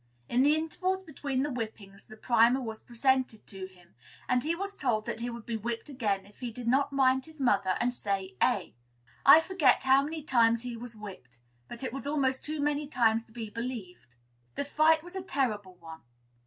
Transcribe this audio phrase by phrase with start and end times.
[0.27, 3.93] In the intervals between the whippings the primer was presented to him,
[4.27, 7.25] and he was told that he would be whipped again if he did not mind
[7.27, 8.73] his mother and say A.
[9.27, 11.37] I forget how many times he was whipped;
[11.67, 14.15] but it was almost too many times to be believed.
[14.55, 16.01] The fight was a terrible one.